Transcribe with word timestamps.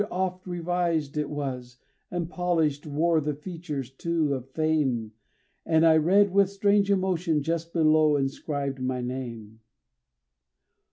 Oft 0.09 0.47
revised 0.47 1.15
it 1.15 1.29
was, 1.29 1.77
and 2.09 2.27
polished, 2.27 2.87
wore 2.87 3.21
the 3.21 3.35
features, 3.35 3.91
too, 3.91 4.33
of 4.33 4.49
Fame; 4.49 5.11
And 5.63 5.85
I 5.85 5.97
read 5.97 6.31
with 6.31 6.49
strange 6.49 6.89
emotion, 6.89 7.43
just 7.43 7.71
below 7.71 8.15
inscribed 8.15 8.81
my 8.81 9.01
name. 9.01 9.59